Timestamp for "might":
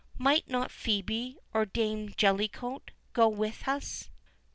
0.17-0.49